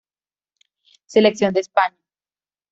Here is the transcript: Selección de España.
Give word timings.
Selección 1.05 1.53
de 1.53 1.59
España. 1.59 1.99